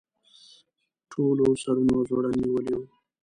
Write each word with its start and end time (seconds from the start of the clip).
ټولو 1.11 1.45
سرونه 1.61 1.95
ځوړند 2.07 2.35
نیولي 2.41 2.73
وو. 2.77 2.85